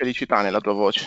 [0.00, 1.06] felicità nella tua voce.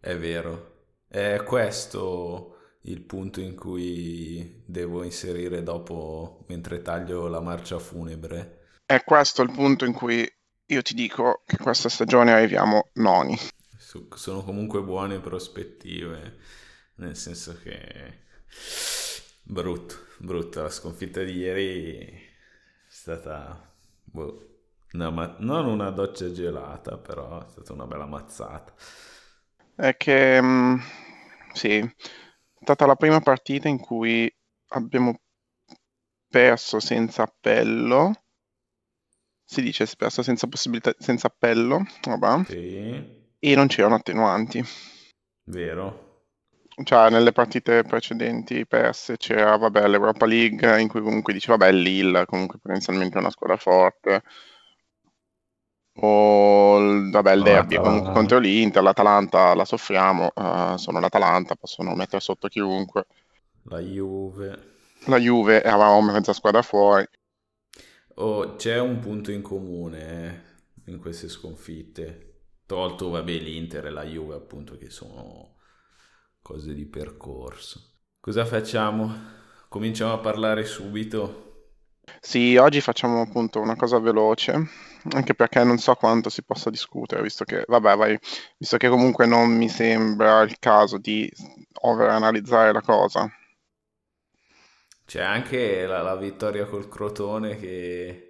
[0.00, 0.84] È vero.
[1.06, 8.68] È questo il punto in cui devo inserire dopo, mentre taglio la marcia funebre.
[8.86, 10.26] È questo il punto in cui
[10.68, 13.36] io ti dico che questa stagione arriviamo noni.
[14.14, 16.38] Sono comunque buone prospettive,
[16.96, 18.24] nel senso che
[19.42, 22.30] brutto, brutta la sconfitta di ieri è
[22.88, 24.55] stata boh,
[24.96, 28.72] una ma- non una doccia gelata, però è stata una bella mazzata.
[29.76, 30.80] È che mh,
[31.54, 31.94] sì, è
[32.60, 34.28] stata la prima partita in cui
[34.70, 35.20] abbiamo
[36.30, 38.12] perso senza appello
[39.44, 44.62] si dice spesso senza possibilità, senza appello, vabbè, Sì, e non c'erano attenuanti.
[45.46, 46.04] vero.
[46.84, 52.26] Cioè, nelle partite precedenti perse c'era, vabbè, l'Europa League in cui comunque dice, vabbè, Lille
[52.26, 54.22] comunque potenzialmente è una squadra forte.
[55.98, 61.94] O, il- vabbè, il derby comunque contro l'Inter, l'Atalanta la soffriamo, eh, sono l'Atalanta, possono
[61.94, 63.06] mettere sotto chiunque.
[63.70, 64.50] La Juve.
[65.06, 67.06] La Juve, eravamo mezza squadra fuori.
[68.18, 70.44] Oh, c'è un punto in comune
[70.86, 72.22] eh, in queste sconfitte.
[72.66, 75.56] Tolto, vabbè, l'Inter e la Juve, appunto, che sono
[76.42, 77.98] cose di percorso.
[78.20, 79.14] Cosa facciamo?
[79.68, 81.45] Cominciamo a parlare subito.
[82.20, 84.52] Sì, oggi facciamo appunto una cosa veloce,
[85.12, 88.18] anche perché non so quanto si possa discutere, visto che, vabbè, vai,
[88.56, 91.30] visto che comunque non mi sembra il caso di
[91.82, 93.30] overanalizzare la cosa.
[95.06, 98.25] C'è anche la, la vittoria col Crotone che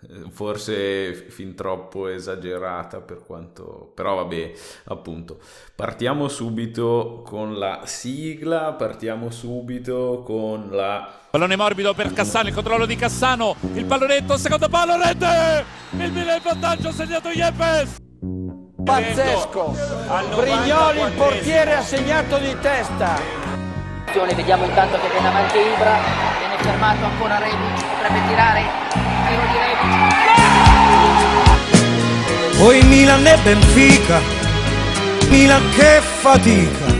[0.30, 3.92] forse fin troppo esagerata per quanto...
[3.94, 4.52] Però vabbè,
[4.84, 5.38] appunto.
[5.74, 11.18] Partiamo subito con la sigla, partiamo subito con la...
[11.30, 15.64] Pallone morbido per Cassano, il controllo di Cassano, il pallonetto, secondo palo, rete!
[15.92, 17.98] Il Milan in vantaggio, ha segnato Yepes!
[18.84, 19.76] Pazzesco!
[20.34, 23.48] Brignoli, il portiere, ha segnato di testa.
[24.12, 25.98] Vediamo intanto che viene avanti Ibra,
[26.40, 28.62] viene fermato ancora Rebic, potrebbe tirare,
[29.30, 29.44] tiro.
[32.58, 34.20] Poi Milan e Benfica.
[35.28, 36.99] Milan che fatica.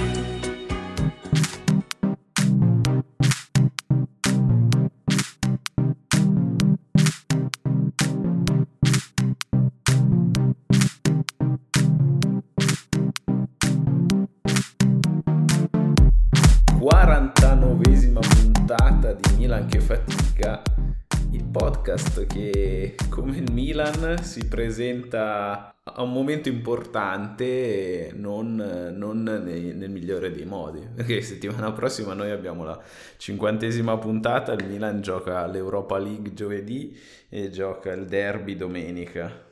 [22.01, 28.55] Podcast che come il Milan si presenta a un momento importante, non,
[28.97, 32.81] non nei- nel migliore dei modi, perché settimana prossima noi abbiamo la
[33.17, 39.49] cinquantesima puntata, il Milan gioca l'Europa League giovedì e gioca il derby domenica.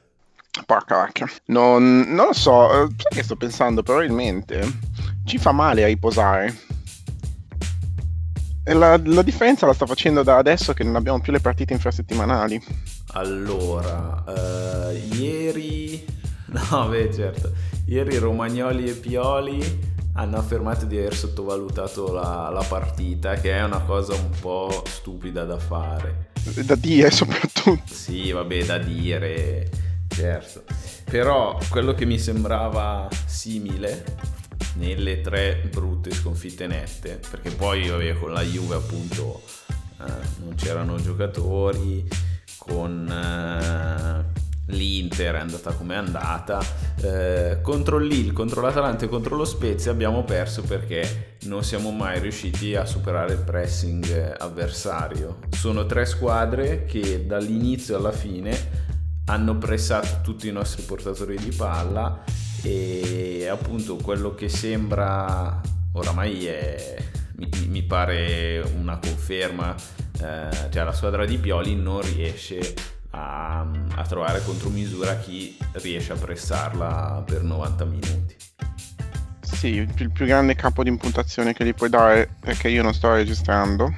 [0.65, 1.29] Porca vacca.
[1.47, 4.61] Non, non lo so, eh, sai che sto pensando, probabilmente
[5.25, 6.55] ci fa male a riposare.
[8.75, 12.63] La, la differenza la sta facendo da adesso che non abbiamo più le partite infrasettimanali.
[13.13, 16.05] Allora, eh, ieri,
[16.71, 17.53] no, beh, certo,
[17.87, 23.81] ieri Romagnoli e Pioli hanno affermato di aver sottovalutato la, la partita, che è una
[23.81, 26.31] cosa un po' stupida da fare.
[26.65, 27.83] Da dire soprattutto.
[27.87, 29.71] Sì, vabbè, da dire,
[30.09, 30.65] certo.
[31.05, 34.05] Però quello che mi sembrava simile
[34.75, 40.97] nelle tre brutte sconfitte nette, perché poi vabbè, con la Juve appunto eh, non c'erano
[40.97, 42.07] giocatori,
[42.59, 46.61] con eh, l'Inter è andata come è andata,
[47.01, 51.91] eh, contro il Lille, contro l'Atalanta e contro lo Spezia abbiamo perso perché non siamo
[51.91, 55.39] mai riusciti a superare il pressing avversario.
[55.51, 58.87] Sono tre squadre che dall'inizio alla fine
[59.27, 62.25] hanno pressato tutti i nostri portatori di palla
[62.63, 65.61] e appunto quello che sembra
[65.93, 66.97] oramai è
[67.37, 69.75] mi, mi pare una conferma
[70.21, 72.75] eh, cioè la squadra di Pioli non riesce
[73.11, 78.37] a, a trovare contromisura chi riesce a pressarla per 90 minuti
[79.41, 82.93] Sì, il più, grande capo di imputazione che gli puoi dare è che io non
[82.93, 83.97] sto registrando.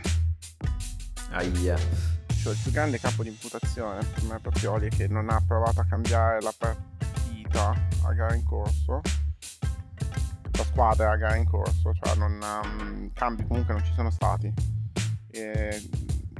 [1.30, 1.76] aia
[2.42, 5.42] Cioè, il più grande capo di imputazione per me per Pioli è che non ha
[5.46, 9.00] provato a cambiare la partita a gara in corso.
[10.52, 14.52] La squadra a gara in corso, cioè non, um, cambi comunque non ci sono stati.
[15.30, 15.88] E,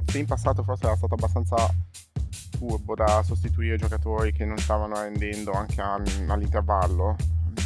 [0.05, 1.55] se in passato forse era stato abbastanza
[2.57, 7.15] furbo da sostituire giocatori che non stavano rendendo anche a- all'intervallo.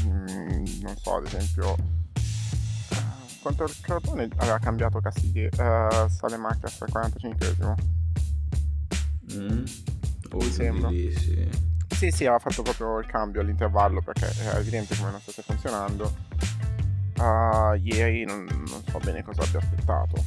[0.06, 1.76] Mm, non so, ad esempio,
[2.14, 2.96] eh,
[3.42, 7.76] contro il Crotone aveva cambiato Castigli, uh, Salemakers al 45esimo.
[9.34, 9.64] mm?
[10.32, 10.90] Oh, sembra.
[10.90, 11.50] sì.
[11.96, 16.14] Sì, sì, aveva fatto proprio il cambio all'intervallo perché è evidente come non stesse funzionando.
[17.18, 20.24] Uh, ieri non, non so bene cosa abbia aspettato.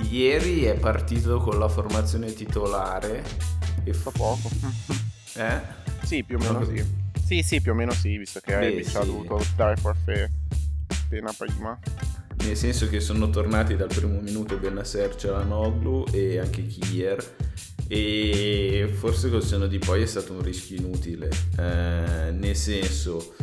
[0.00, 3.22] Ieri è partito con la formazione titolare
[3.84, 4.50] e fa poco.
[5.36, 5.60] eh?
[6.02, 7.02] Sì, più o meno sì.
[7.24, 8.96] Sì, sì, più o meno sì, visto che Rebic sì.
[8.96, 10.28] ha dovuto dare forfè
[10.88, 11.78] appena prima.
[12.44, 17.36] Nel senso che sono tornati dal primo minuto Benasser, Cialanoglu e anche Kier.
[17.86, 23.34] E forse col seno di poi è stato un rischio inutile, eh, nel senso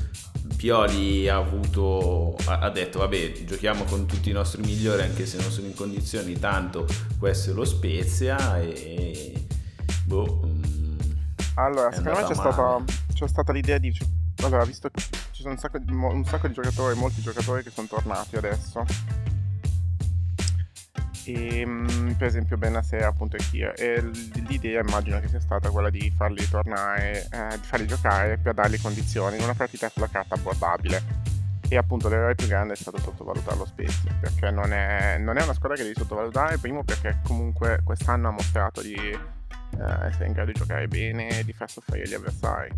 [0.62, 5.50] Pioli ha avuto ha detto vabbè giochiamo con tutti i nostri migliori anche se non
[5.50, 6.86] sono in condizioni tanto
[7.18, 9.46] questo è lo Spezia e
[10.06, 11.00] boh mm,
[11.56, 13.92] allora secondo me c'è stata, c'è stata, l'idea di
[14.44, 15.04] allora visto che
[15.42, 18.86] ci sono un sacco, di, un sacco di giocatori molti giocatori che sono tornati adesso.
[21.26, 24.02] E, ehm, per esempio Benasser appunto e Kier e
[24.48, 28.80] l'idea immagino che sia stata quella di farli tornare eh, di farli giocare per dargli
[28.80, 29.38] condizioni.
[29.38, 31.30] In una partita sulla carta abbordabile.
[31.68, 35.44] E appunto l'errore più grande è stato sottovalutare lo Spezia perché non è, non è,
[35.44, 40.34] una squadra che devi sottovalutare primo perché comunque quest'anno ha mostrato di eh, essere in
[40.34, 42.70] grado di giocare bene di far soffrire gli avversari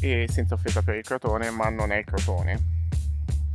[0.00, 2.76] e senza offesa per il Crotone ma non è il Crotone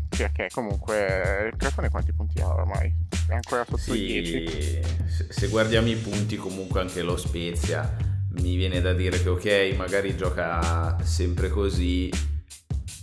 [0.09, 2.93] perché comunque il Crotone quanti punti ha ormai?
[3.27, 4.81] È ancora sotto sì, i 10?
[5.29, 7.95] Se guardiamo i punti comunque anche lo Spezia
[8.33, 12.11] mi viene da dire che ok magari gioca sempre così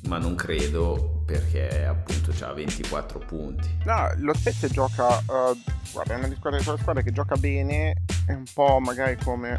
[0.06, 3.69] ma non credo perché appunto ha 24 punti.
[3.84, 5.56] No, lo Spezia gioca, uh,
[5.92, 9.56] guarda, è una di quelle squadre che gioca bene, è un po' magari come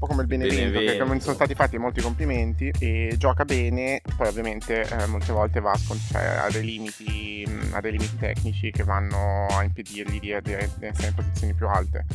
[0.00, 1.12] po' come il Benevento, Benevento.
[1.12, 5.76] che sono stati fatti molti complimenti e gioca bene, poi ovviamente eh, molte volte va
[5.76, 10.56] scont- cioè, a, dei limiti, a dei limiti tecnici che vanno a impedirgli di, di,
[10.78, 12.06] di essere in posizioni più alte.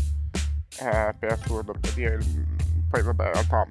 [0.80, 2.18] Eh, per assurdo, per dire,
[2.90, 3.68] poi vabbè, in realtà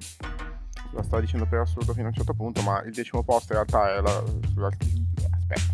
[0.91, 3.65] lo stavo dicendo per assurdo fino a un certo punto, ma il decimo posto in
[3.65, 5.73] realtà è la, sulla, aspetta,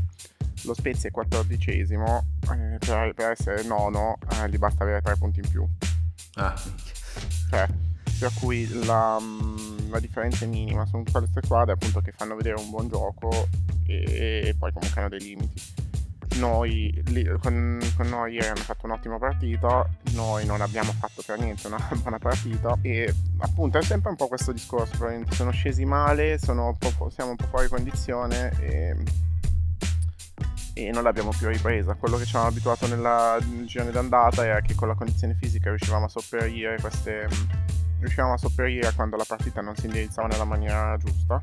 [0.64, 5.42] lo Spezia è quattordicesimo, eh, per, per, essere nono eh, gli basta avere tre punti
[5.42, 5.68] in più.
[6.36, 6.60] Ah,
[7.52, 7.68] cioè,
[8.22, 10.86] per cui la, mm, la, differenza è minima.
[10.86, 13.48] Sono queste squadre appunto che fanno vedere un buon gioco
[13.88, 15.60] e, e poi comunque hanno dei limiti.
[16.36, 21.66] Noi lì, con, con, noi hanno fatto un'ottima partita, noi non abbiamo fatto per niente
[21.66, 24.96] una buona partita e appunto è sempre un po' questo discorso,
[25.32, 28.96] sono scesi male, sono un siamo un po' fuori condizione e,
[30.76, 31.96] e non l'abbiamo più ripresa.
[31.96, 35.70] Quello che ci hanno abituato nella, nel girone d'andata era che con la condizione fisica
[35.70, 37.28] riuscivamo a sopperire queste
[38.02, 41.40] riuscivamo a sopperire quando la partita non si indirizzava nella maniera giusta.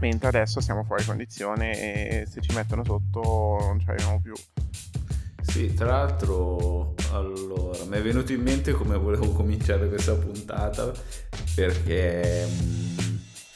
[0.00, 4.34] Mentre adesso siamo fuori condizione e se ci mettono sotto non ci arriviamo più.
[5.40, 10.92] Sì, tra l'altro, allora, mi è venuto in mente come volevo cominciare questa puntata
[11.54, 12.98] perché mm,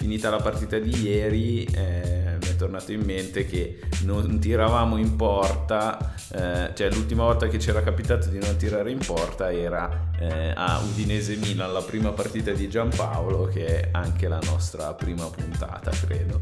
[0.00, 5.14] finita la partita di ieri eh, mi è tornato in mente che non tiravamo in
[5.14, 10.54] porta, eh, cioè l'ultima volta che c'era capitato di non tirare in porta era eh,
[10.56, 15.90] a Udinese Milan, la prima partita di Giampaolo, che è anche la nostra prima puntata,
[15.90, 16.40] credo.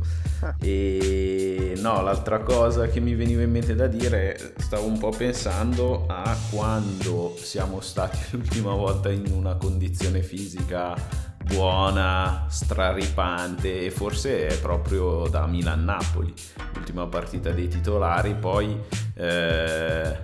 [0.60, 6.06] E no, l'altra cosa che mi veniva in mente da dire, stavo un po' pensando
[6.06, 14.58] a quando siamo stati l'ultima volta in una condizione fisica buona, straripante e forse è
[14.60, 16.32] proprio da Milan-Napoli,
[16.74, 18.78] l'ultima partita dei titolari, poi
[19.14, 20.16] eh,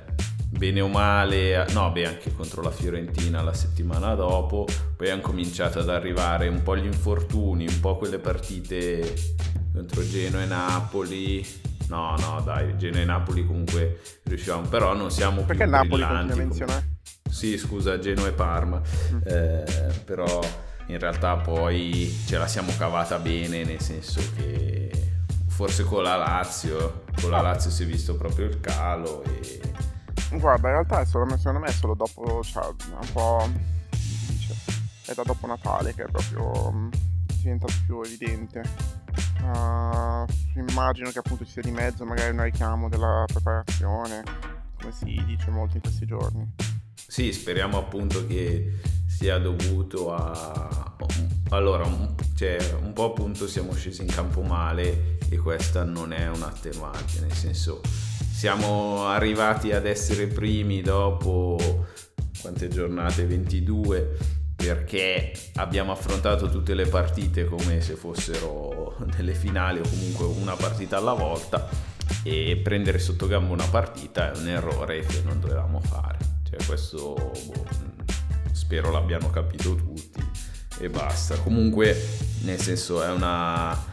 [0.48, 4.66] bene o male, no beh anche contro la Fiorentina la settimana dopo,
[4.96, 9.14] poi hanno cominciato ad arrivare un po' gli infortuni, un po' quelle partite
[9.72, 15.42] contro Genoa e Napoli, No, no, dai, Genoa e Napoli comunque riusciamo, però non siamo
[15.42, 16.88] Perché più Napoli continua a menzionare?
[17.30, 19.18] Sì, scusa, Genoa e Parma, mm.
[19.24, 19.64] eh,
[20.04, 20.40] però
[20.86, 24.90] in realtà poi ce la siamo cavata bene, nel senso che
[25.54, 29.60] forse con la Lazio, con la Lazio si è visto proprio il calo e...
[30.32, 33.48] Guarda, in realtà solo, secondo me è solo dopo, cioè, un po'...
[33.90, 34.54] Dice,
[35.06, 36.88] è da dopo Natale che è proprio mm,
[37.40, 38.62] diventato più evidente.
[39.42, 40.26] Uh,
[40.56, 44.22] immagino che appunto ci sia di mezzo magari un richiamo della preparazione,
[44.80, 46.52] come si dice molto in questi giorni.
[47.06, 50.96] Sì, speriamo appunto che sia dovuto a...
[51.50, 51.88] Allora,
[52.34, 57.20] cioè, un po' appunto siamo scesi in campo male e questa non è un attenuante,
[57.20, 57.80] nel senso
[58.44, 61.86] siamo arrivati ad essere primi dopo
[62.40, 63.24] quante giornate?
[63.24, 64.16] 22
[64.56, 70.98] perché abbiamo affrontato tutte le partite come se fossero delle finali o comunque una partita
[70.98, 71.68] alla volta
[72.22, 77.14] e prendere sotto gamba una partita è un errore che non dovevamo fare cioè questo
[77.14, 77.66] boh,
[78.52, 80.22] spero l'abbiano capito tutti
[80.78, 81.36] e basta.
[81.38, 81.96] Comunque,
[82.42, 83.92] nel senso, è una...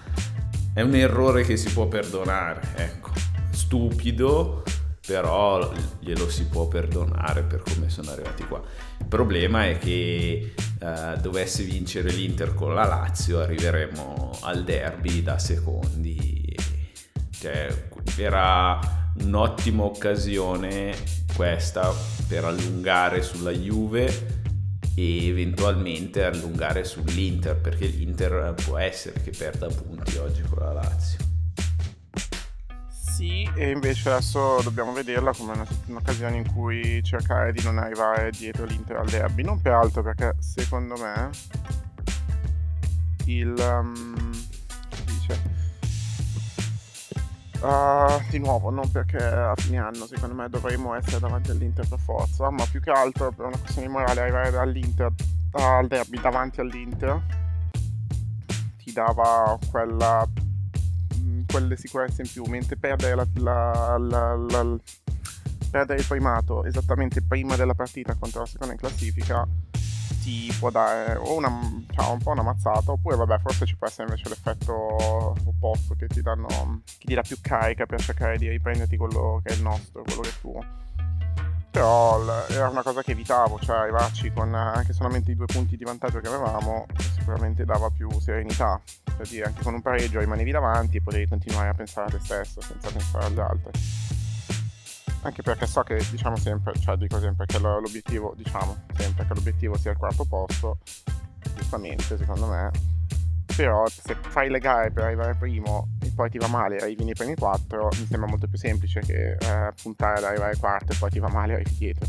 [0.73, 3.11] È un errore che si può perdonare, ecco.
[3.49, 4.63] Stupido,
[5.05, 8.61] però glielo si può perdonare per come sono arrivati qua.
[8.99, 15.37] Il problema è che eh, dovesse vincere l'Inter con la Lazio arriveremo al derby da
[15.37, 16.55] secondi.
[17.31, 20.95] Cioè, era un'ottima occasione
[21.35, 21.93] questa
[22.27, 24.39] per allungare sulla Juve
[24.95, 31.29] e eventualmente allungare sull'Inter perché l'Inter può essere che perda punti oggi con la Lazio
[33.21, 38.31] sì, e invece adesso dobbiamo vederla come una, un'occasione in cui cercare di non arrivare
[38.31, 39.43] dietro l'Inter al derby.
[39.43, 41.29] Non per altro perché secondo me
[43.25, 43.53] il...
[43.59, 44.30] Um,
[47.61, 51.99] Uh, di nuovo, non perché a fine anno secondo me dovremmo essere davanti all'Inter per
[51.99, 55.11] forza, ma più che altro per una questione di morale arrivare dall'Inter
[55.51, 57.21] al derby davanti all'Inter
[58.77, 60.25] ti dava quella
[61.51, 64.77] quelle sicurezze in più, mentre perdere, la, la, la,
[65.69, 69.47] perdere il primato esattamente prima della partita contro la seconda in classifica
[70.21, 71.49] ti può dare o una,
[71.91, 74.73] cioè, un po' una mazzata oppure vabbè forse ci può essere invece l'effetto
[75.45, 76.47] opposto che ti, danno,
[76.97, 80.21] che ti dà più carica per cercare di riprenderti quello che è il nostro, quello
[80.21, 80.81] che è tuo
[81.71, 85.85] però era una cosa che evitavo, cioè arrivarci con anche solamente i due punti di
[85.85, 88.79] vantaggio che avevamo sicuramente dava più serenità,
[89.15, 92.19] per dire anche con un pareggio rimanevi davanti e potevi continuare a pensare a te
[92.19, 93.71] stesso senza pensare agli altri.
[95.23, 99.77] Anche perché so che diciamo sempre, cioè dico sempre che l'obiettivo, diciamo sempre che l'obiettivo
[99.77, 100.79] sia il quarto posto,
[101.55, 102.71] giustamente secondo me,
[103.55, 107.03] però se fai le gare per arrivare primo e poi ti va male e arrivi
[107.03, 110.95] nei primi quattro mi sembra molto più semplice che eh, puntare ad arrivare quarto e
[110.97, 112.07] poi ti va male e arrivi dietro.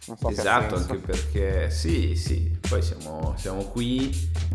[0.00, 4.10] So esatto anche perché sì sì poi siamo, siamo qui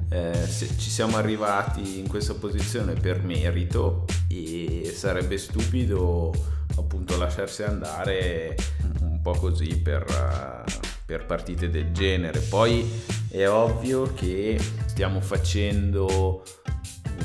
[0.09, 6.31] eh, ci siamo arrivati in questa posizione per merito e sarebbe stupido
[6.77, 8.55] appunto lasciarsi andare
[9.01, 10.63] un po' così per,
[11.05, 12.87] per partite del genere poi
[13.29, 16.43] è ovvio che stiamo facendo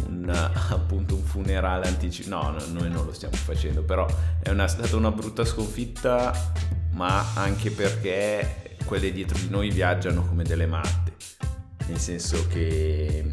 [0.06, 0.28] un,
[0.70, 2.34] appunto un funerale anticipato.
[2.34, 4.06] No, noi non lo stiamo facendo, però
[4.42, 6.32] è una, stata una brutta sconfitta,
[6.92, 11.12] ma anche perché quelle dietro di noi viaggiano come delle matte.
[11.86, 13.24] Nel senso che,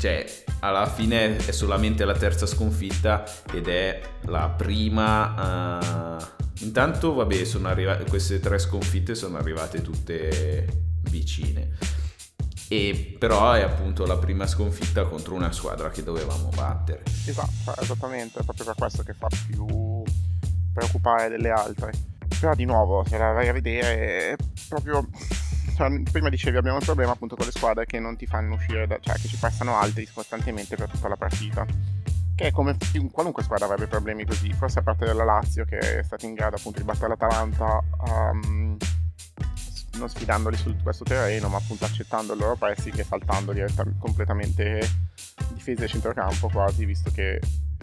[0.00, 0.24] cioè,
[0.60, 6.16] alla fine è solamente la terza sconfitta ed è la prima.
[6.16, 6.24] Uh,
[6.60, 10.66] intanto, vabbè, sono arrivate, queste tre sconfitte sono arrivate tutte
[11.10, 11.76] vicine
[12.68, 17.02] e però è appunto la prima sconfitta contro una squadra che dovevamo battere.
[17.26, 20.02] Esatto, esattamente, è proprio per questo che fa più
[20.72, 21.92] preoccupare delle altre.
[22.40, 25.06] Però di nuovo, se la vai a vedere, è proprio...
[26.12, 28.98] Prima dicevi abbiamo un problema appunto con le squadre che non ti fanno uscire, da,
[29.00, 31.64] cioè che ci passano altri costantemente per tutta la partita.
[32.34, 32.76] Che è come
[33.10, 36.56] qualunque squadra avrebbe problemi così, forse a parte della Lazio che è stata in grado
[36.56, 37.82] appunto di battere l'Atalanta.
[38.06, 38.76] Um,
[39.98, 43.54] non sfidandoli su questo terreno, ma appunto accettando il loro pressing e saltando
[43.98, 44.88] completamente
[45.52, 47.40] difesa e centrocampo quasi, visto che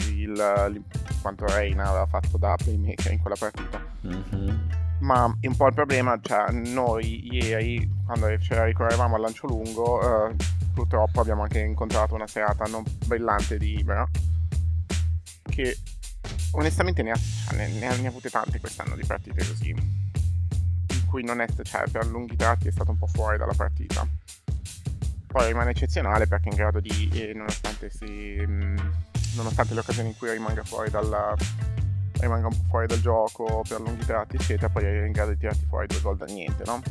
[0.10, 0.84] il,
[1.22, 3.84] quanto Reina aveva fatto da playmaker in quella partita.
[4.06, 4.87] Mm-hmm.
[5.00, 10.36] Ma un po' il problema, cioè noi ieri, quando la ricorrevamo al lancio lungo, eh,
[10.74, 14.08] purtroppo abbiamo anche incontrato una serata non brillante di Ibra,
[15.44, 15.78] che
[16.52, 20.06] onestamente ne ha, cioè, ne, ne ha avute tante quest'anno di partite così
[21.08, 24.08] cui non è, cioè, per lunghi tratti è stato un po' fuori dalla partita.
[25.26, 28.94] Poi rimane eccezionale perché è in grado di, eh, nonostante, si, mh,
[29.36, 31.36] nonostante le occasioni in cui rimanga fuori dalla,
[32.20, 35.38] rimanga un po' fuori dal gioco per lunghi tratti, eccetera, poi è in grado di
[35.38, 36.82] tirarti fuori due gol da niente, no?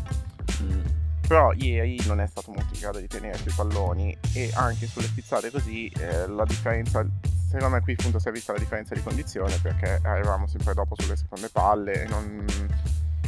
[0.62, 0.80] Mm.
[1.26, 5.06] Però ieri non è stato molto in grado di tenere sui palloni e anche sulle
[5.06, 7.04] spizzate così eh, la differenza,
[7.49, 10.95] secondo me qui appunto si è vista la differenza di condizione perché arrivavamo sempre dopo
[10.97, 12.45] sulle seconde palle e non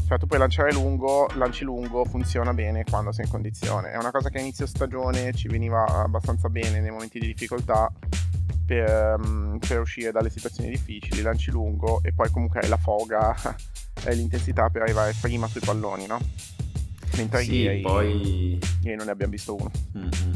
[0.08, 3.90] cioè tu puoi lanciare lungo, lanci lungo, funziona bene quando sei in condizione.
[3.90, 7.92] È una cosa che a inizio stagione ci veniva abbastanza bene nei momenti di difficoltà
[8.68, 13.34] per, mm, per uscire dalle situazioni difficili, lanci lungo e poi comunque hai la foga
[14.04, 16.20] e l'intensità per arrivare prima sui palloni, no?
[17.16, 18.58] Mentre sì, ieri, poi...
[18.82, 19.70] ieri non ne abbiamo visto uno.
[19.96, 20.32] Mm-hmm.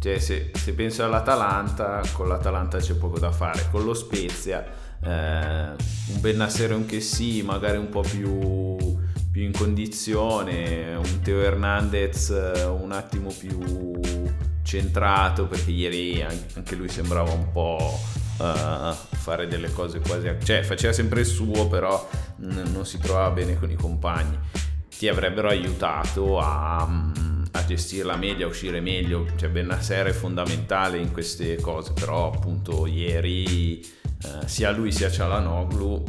[0.00, 3.66] Cioè, se, se penso all'Atalanta, con l'Atalanta c'è poco da fare.
[3.70, 4.64] Con lo Spezia
[5.02, 8.76] eh, un Bennassero anche sì, magari un po' più,
[9.30, 14.00] più in condizione, un Teo Hernandez eh, un attimo più
[14.62, 17.98] centrato perché ieri anche lui sembrava un po'
[18.38, 23.58] uh, fare delle cose quasi cioè faceva sempre il suo però non si trovava bene
[23.58, 24.38] con i compagni
[25.00, 29.26] ti avrebbero aiutato a, mm, a gestire la media, a uscire meglio.
[29.34, 36.04] Cioè Benasser è fondamentale in queste cose, però appunto ieri eh, sia lui sia Cialanoglu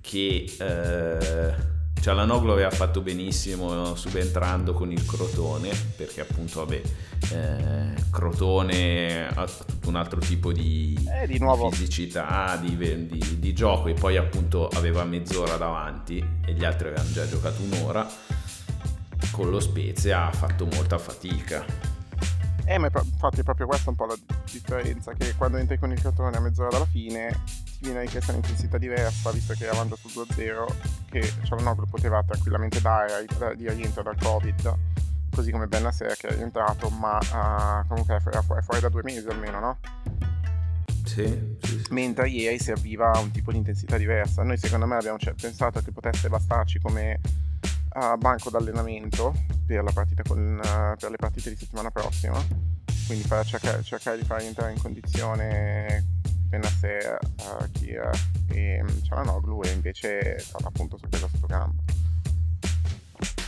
[0.00, 0.44] che...
[0.58, 6.82] Eh, Cialanoglu aveva fatto benissimo subentrando con il Crotone perché appunto vabbè
[7.32, 13.52] eh, Crotone ha tutto un altro tipo di, eh, di, di fisicità, di, di, di,
[13.52, 18.06] gioco e poi appunto aveva mezz'ora davanti e gli altri avevano già giocato un'ora.
[19.32, 21.64] Con lo Spezia ha fatto molta fatica.
[22.64, 24.16] Eh, ma infatti è proprio questa un po' la
[24.50, 27.42] differenza, che quando entri con il Crotone a mezz'ora dalla fine
[27.78, 30.66] ti viene richiesta un'intensità diversa, visto che avanza sul 2-0,
[31.10, 33.24] che Cialanoglu poteva tranquillamente dare
[33.56, 34.74] di rientro dal Covid
[35.36, 39.02] così come Benasser che è rientrato, ma uh, comunque è fuori, è fuori, da due
[39.02, 39.78] mesi almeno, no?
[41.04, 41.92] Sì, sì, sì.
[41.92, 44.42] Mentre ieri serviva un tipo di intensità diversa.
[44.42, 47.20] Noi secondo me abbiamo pensato che potesse bastarci come
[47.60, 49.34] uh, banco d'allenamento
[49.66, 49.84] per,
[50.26, 52.42] con, uh, per, le partite di settimana prossima.
[53.06, 56.04] Quindi per cercare, cercare di far entrare in condizione
[56.48, 58.10] Benasser, uh, Kier
[58.48, 61.82] e um, Cialanoglu e invece è stata appunto sorpresa sotto campo.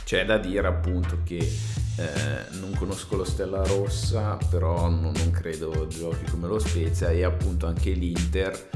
[0.04, 5.86] C'è da dire appunto che eh, non conosco lo Stella Rossa, però non, non, credo
[5.86, 8.70] giochi come lo Spezia e appunto anche l'Inter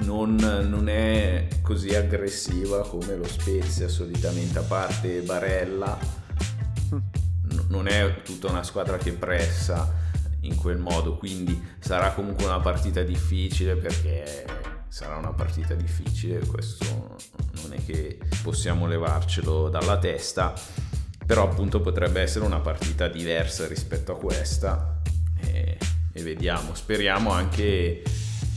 [0.00, 5.96] non, non, è così aggressiva come lo Spezia solitamente, a parte Barella,
[6.90, 10.01] n- non è tutta una squadra che pressa
[10.42, 14.44] in quel modo, quindi sarà comunque una partita difficile perché
[14.88, 17.16] sarà una partita difficile, questo
[17.62, 20.52] non è che possiamo levarcelo dalla testa,
[21.24, 25.00] però appunto potrebbe essere una partita diversa rispetto a questa
[25.40, 25.78] e,
[26.12, 28.02] e vediamo, speriamo anche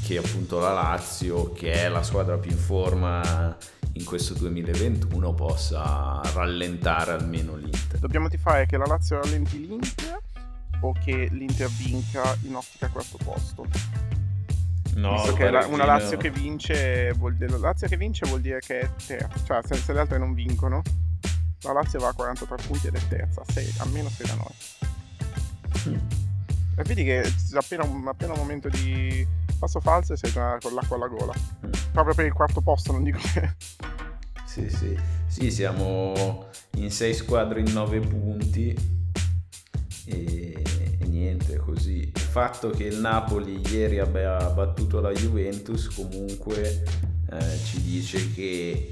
[0.06, 3.58] che appunto la Lazio, che è la squadra più in forma
[3.94, 7.98] in questo 2021, possa rallentare almeno l'Inter.
[8.00, 10.20] Dobbiamo tifare che la Lazio rallenti l'Inter
[10.82, 13.66] o che l'Inter vinca in ottica quarto posto?
[14.96, 18.40] No, Visto che la, una Lazio che vince vuol dire, la Lazio che vince vuol
[18.40, 20.82] dire che è terza, cioè se, se le altre non vincono,
[21.62, 24.54] la Lazio va a 43 punti ed è terza, 6, almeno 6 da noi.
[25.90, 26.08] Mm.
[26.78, 29.28] E vedi che appena, appena un momento di
[29.60, 31.34] passo falso e sei già con l'acqua alla gola.
[31.66, 31.72] Mm.
[31.92, 33.54] Proprio per il quarto posto, non dico che...
[34.46, 34.98] Sì, sì.
[35.28, 38.74] Sì, siamo in 6 squadre in 9 punti
[40.06, 40.64] e,
[41.00, 42.12] e niente così.
[42.14, 46.84] Il fatto che il Napoli ieri abbia battuto la Juventus comunque
[47.32, 48.90] eh, ci dice che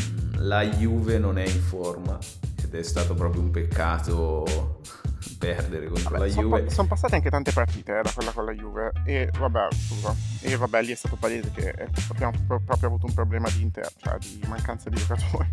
[0.00, 2.18] mm, la Juve non è in forma
[2.62, 4.80] ed è stato proprio un peccato
[5.38, 6.62] perdere contro vabbè, la Juve.
[6.62, 10.14] Pa- sono passate anche tante partite eh, da quella con la Juve e vabbè, scusa,
[10.40, 13.92] e vabbè lì è stato palese che eh, abbiamo proprio avuto un problema di, inter-
[13.96, 15.48] cioè di mancanza di giocatori.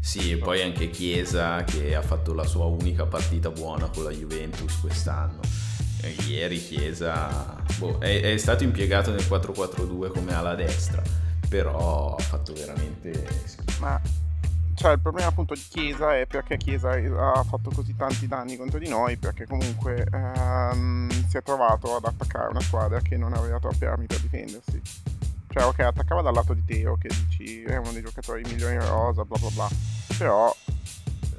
[0.00, 4.10] Sì, e poi anche Chiesa che ha fatto la sua unica partita buona con la
[4.10, 5.40] Juventus quest'anno.
[6.26, 11.02] Ieri Chiesa boh, è, è, stato impiegato nel 4-4-2 come ala destra,
[11.48, 13.26] però ha fatto veramente
[13.80, 14.00] Ma
[14.78, 18.78] cioè, il problema appunto di Chiesa è perché Chiesa ha fatto così tanti danni contro
[18.78, 23.58] di noi, perché comunque ehm, si è trovato ad attaccare una squadra che non aveva
[23.58, 24.80] troppi armi per difendersi
[25.58, 28.86] cioè ok attaccava dal lato di Teo che dici è uno dei giocatori migliori in
[28.86, 29.68] rosa bla bla bla.
[30.16, 30.54] Però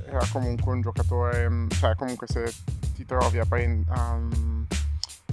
[0.05, 2.53] era comunque un giocatore mm, cioè comunque se
[2.95, 4.65] ti trovi a prendere um,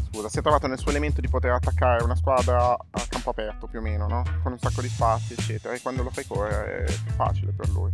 [0.08, 3.66] scusa si è trovato nel suo elemento di poter attaccare una squadra a campo aperto
[3.66, 4.22] più o meno no?
[4.42, 7.68] con un sacco di spazi eccetera e quando lo fai correre è più facile per
[7.70, 7.92] lui.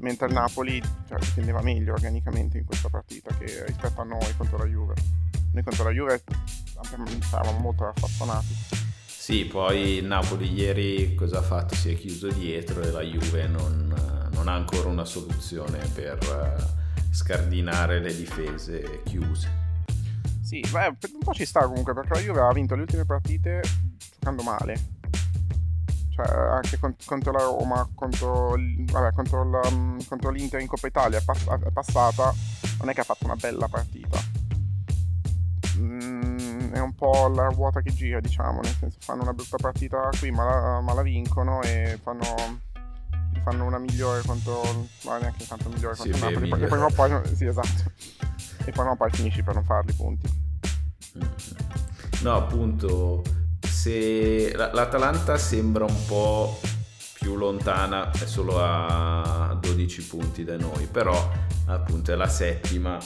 [0.00, 4.58] Mentre il Napoli cioè, difendeva meglio organicamente in questa partita che rispetto a noi contro
[4.58, 4.94] la Juve.
[5.52, 6.22] Noi contro la Juve
[7.32, 8.79] eravamo molto raffazzonati
[9.20, 11.74] sì, poi il Napoli ieri cosa ha fatto?
[11.74, 13.94] Si è chiuso dietro e la Juve non,
[14.30, 19.58] non ha ancora una soluzione per eh, scardinare le difese chiuse.
[20.42, 23.60] Sì, beh, un po' ci sta comunque perché la Juve ha vinto le ultime partite
[24.14, 24.80] giocando male.
[26.14, 29.60] Cioè, anche contro la Roma, contro, vabbè, contro, la,
[30.08, 32.34] contro l'Inter in Coppa Italia è passata,
[32.78, 34.18] non è che ha fatto una bella partita.
[35.76, 36.19] Mm,
[36.72, 40.30] è un po' la ruota che gira, diciamo, nel senso fanno una brutta partita qui
[40.30, 42.24] ma la, ma la vincono e fanno,
[43.42, 44.62] fanno, una migliore contro,
[45.04, 47.92] ma neanche tanto migliore contro sì, Napoli, e poi, poi, sì, esatto,
[48.64, 50.48] e poi, no, poi finisci per non farli punti.
[52.22, 53.22] No, appunto,
[53.60, 56.60] se l'Atalanta sembra un po'
[57.18, 61.30] più lontana, è solo a 12 punti da noi, però
[61.66, 62.98] appunto è la settima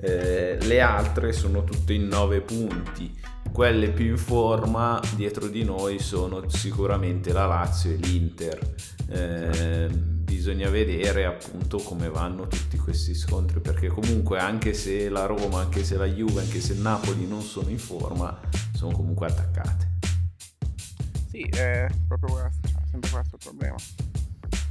[0.00, 3.18] eh, le altre sono tutte in 9 punti.
[3.50, 8.74] Quelle più in forma dietro di noi sono sicuramente la Lazio e l'Inter.
[9.08, 15.60] Eh, bisogna vedere appunto come vanno tutti questi scontri perché comunque anche se la Roma,
[15.60, 18.38] anche se la Juve, anche se il Napoli non sono in forma,
[18.74, 19.96] sono comunque attaccate.
[21.30, 23.76] Sì, è proprio questo, cioè, sempre questo il problema.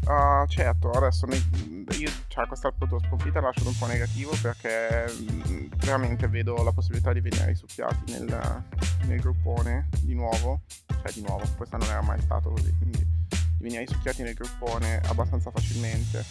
[0.08, 6.30] Uh, certo, adesso io cioè, questa appunto sconfitta lascio un po' negativo perché mm, veramente
[6.30, 8.64] vedo la possibilità di venire risucchiati nel,
[9.06, 13.38] nel gruppone di nuovo, cioè di nuovo, questa non era mai stato così, quindi di
[13.60, 16.24] venire risucchiati nel gruppone abbastanza facilmente.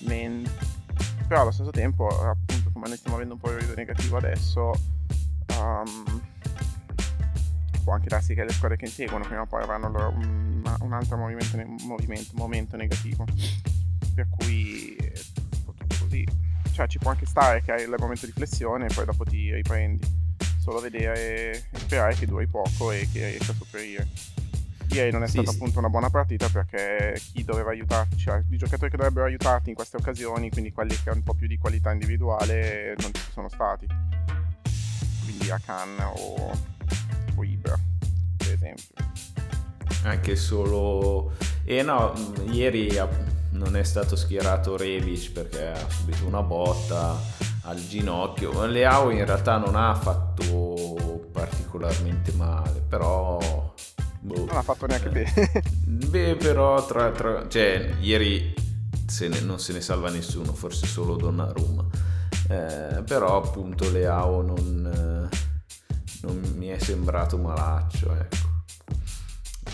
[0.00, 0.46] Men-
[1.26, 4.72] però allo stesso tempo, appunto, come noi stiamo avendo un po' il rido negativo adesso,
[5.56, 6.22] um,
[7.84, 10.12] può anche darsi che le squadre che inseguono prima o poi avranno loro
[10.80, 13.24] un, un altro movimento, movimento, momento negativo.
[14.14, 15.12] Per cui è
[15.64, 16.26] tutto così.
[16.72, 19.52] Cioè ci può anche stare che hai il momento di flessione e poi dopo ti
[19.52, 20.22] riprendi.
[20.58, 24.08] Solo vedere e sperare che duri poco e che riesca a sopperire.
[24.90, 25.56] Ieri non è sì, stata sì.
[25.56, 29.74] appunto una buona partita perché chi doveva aiutarti, cioè i giocatori che dovrebbero aiutarti in
[29.74, 33.48] queste occasioni, quindi quelli che hanno un po' più di qualità individuale, non ci sono
[33.48, 33.86] stati.
[35.24, 36.52] Quindi a Cannes o
[37.26, 37.78] tipo Ibra,
[38.36, 39.13] per esempio.
[40.04, 41.32] Anche solo...
[41.64, 42.12] E eh no,
[42.50, 42.90] ieri
[43.50, 47.18] non è stato schierato Rebic perché ha subito una botta
[47.62, 48.66] al ginocchio.
[48.66, 53.38] Leao in realtà non ha fatto particolarmente male, però...
[54.20, 54.44] Boh.
[54.46, 55.32] Non ha fatto neanche bene.
[55.84, 57.46] Beh, però tra, tra...
[57.48, 58.54] Cioè, ieri
[59.06, 61.84] se ne, non se ne salva nessuno, forse solo Donnarumma.
[62.48, 65.30] Eh, però appunto Leao non...
[65.32, 65.52] Eh,
[66.22, 68.53] non mi è sembrato malaccio, ecco.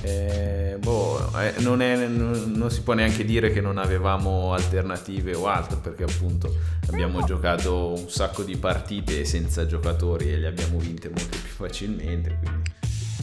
[0.03, 5.35] Eh, boh, eh, non, è, non, non, si può neanche dire che non avevamo alternative
[5.35, 6.55] o altro perché appunto
[6.89, 12.39] abbiamo giocato un sacco di partite senza giocatori e le abbiamo vinte molto più facilmente
[12.43, 12.73] quindi.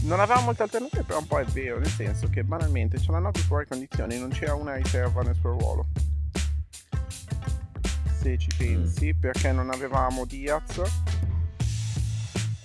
[0.03, 3.31] non avevamo molte alternative però un po' è vero nel senso che banalmente ce l'hanno
[3.33, 5.87] fuori condizioni non c'era una riserva nel suo ruolo
[8.21, 9.19] se ci pensi mm.
[9.19, 10.79] perché non avevamo Diaz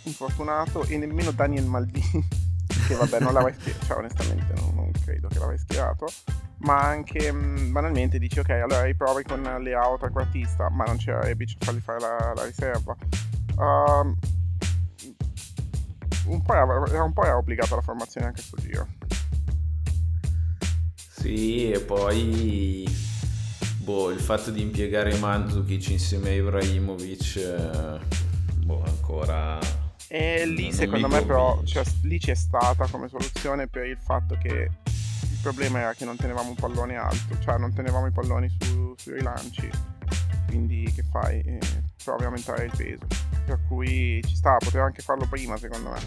[0.02, 2.50] infortunato e nemmeno Daniel Maldini
[2.86, 6.06] che vabbè non l'avrei schierato cioè onestamente non, non, credo che l'avrei schierato
[6.58, 11.20] ma anche mh, mm, banalmente dici ok allora riprovi con Leao trequartista ma non c'era
[11.20, 12.96] Rebic fargli fare la, la riserva.
[13.56, 14.16] Uh,
[16.26, 18.86] un po' era un po' era obbligata la formazione anche sul giro.
[20.94, 22.84] Sì e poi
[23.78, 27.98] boh, il fatto di impiegare Mandzukic insieme a Ibrahimovic eh,
[28.56, 29.58] boh ancora
[30.14, 34.36] e lì non secondo me però cioè, lì c'è stata come soluzione per il fatto
[34.36, 38.54] che il problema era che non tenevamo un pallone alto, cioè non tenevamo i palloni
[38.60, 39.70] su, sui rilanci.
[40.46, 41.40] Quindi che fai?
[41.40, 41.58] Eh,
[42.04, 43.06] provi a aumentare il peso.
[43.46, 46.00] Per cui ci sta, poteva anche farlo prima secondo me.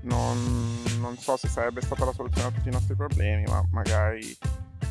[0.00, 4.34] Non, non so se sarebbe stata la soluzione a tutti i nostri problemi, ma magari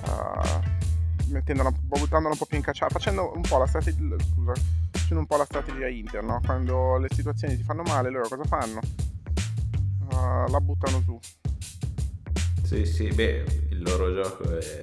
[0.04, 4.16] uh, mettendola, buttandola un po' più in cacciata, facendo un po' la strategia.
[4.20, 4.54] Scusa
[5.06, 6.42] facendo un po' la strategia Inter, no?
[6.44, 8.80] Quando le situazioni si fanno male, loro cosa fanno?
[10.10, 11.20] Uh, la buttano su.
[12.64, 14.80] Sì, sì, beh, il loro gioco è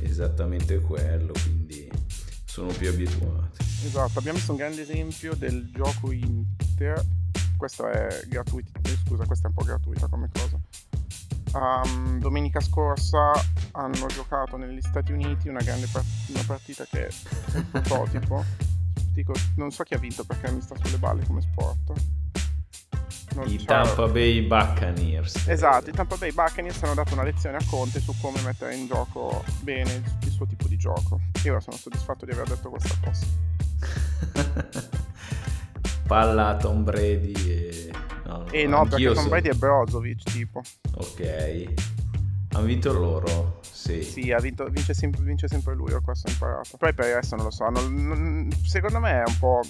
[0.00, 1.88] esattamente quello, quindi
[2.44, 3.62] sono più abituati.
[3.84, 7.04] Esatto, abbiamo visto un grande esempio del gioco Inter.
[7.56, 10.58] Questo è gratuito, eh, scusa, questa è un po' gratuita come cosa.
[11.52, 13.30] Um, domenica scorsa
[13.72, 17.10] hanno giocato negli Stati Uniti una grande part- una partita che è
[17.54, 18.72] un prototipo
[19.14, 21.92] dico, non so chi ha vinto perché mi sta sulle balle come sport.
[23.34, 25.48] Non I Tampa Bay Buccaneers.
[25.48, 28.86] Esatto, i Tampa Bay Buccaneers hanno dato una lezione a Conte su come mettere in
[28.86, 31.20] gioco bene il, suo tipo di gioco.
[31.44, 33.26] Io ora sono soddisfatto di aver detto questa cosa.
[36.06, 37.90] Palla a Tom Brady e...
[38.24, 39.28] No, e no, perché Tom so...
[39.28, 40.62] Brady è Brozovic tipo.
[40.96, 41.93] Ok.
[42.54, 43.58] Hanno vinto loro.
[43.62, 46.76] Sì, sì vinto, vince, sempre, vince, sempre, lui, ho questo imparato.
[46.76, 47.68] Poi per il resto non lo so.
[47.68, 49.60] Non, non, secondo me è un po'.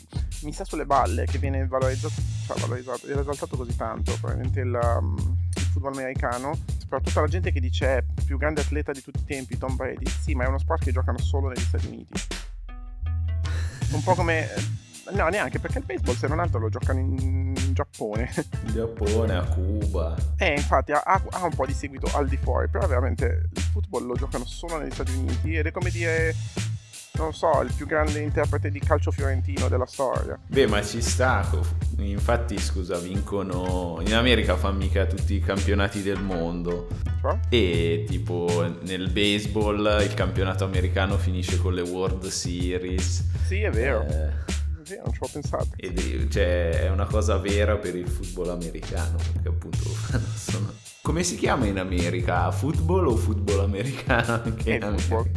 [0.42, 4.12] Mi sta sulle balle che viene valorizzato, cioè valorizzato, esaltato così tanto.
[4.20, 5.16] Probabilmente il, um,
[5.55, 6.59] il football americano.
[6.77, 10.07] Soprattutto la gente che dice è più grande atleta di tutti i tempi, Tom Brady.
[10.07, 12.20] Sì, ma è uno sport che giocano solo negli Stati Uniti.
[13.92, 14.47] Un po' come
[15.11, 17.43] No, neanche perché il baseball, se non altro, lo giocano in
[17.75, 18.33] Giappone.
[18.67, 20.15] In Giappone, a Cuba.
[20.39, 24.07] Eh, infatti ha, ha, un po' di seguito al di fuori, però veramente il football
[24.07, 26.35] lo giocano solo negli Stati Uniti ed è come dire
[27.17, 30.37] non so, il più grande interprete di calcio fiorentino della storia.
[30.47, 31.49] Beh, ma ci sta.
[31.99, 34.01] Infatti, scusa, vincono.
[34.05, 36.89] In America fanno mica tutti i campionati del mondo.
[37.21, 37.39] Cioè?
[37.51, 43.25] E tipo nel baseball il campionato americano finisce con le World Series.
[43.47, 44.05] Sì, è vero.
[44.07, 45.68] Eh sì, non ci ho pensato.
[45.77, 49.85] Ed, cioè, è una cosa vera per il football americano, perché appunto
[50.35, 50.73] sono...
[51.03, 52.51] Come si chiama in America?
[52.51, 54.40] Football o football americano?
[54.44, 55.31] Anche in football.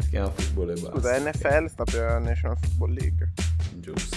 [0.00, 0.90] Si chiama football e basta.
[0.90, 3.32] Scusa, NFL sta per National Football League.
[3.80, 4.16] Giusto,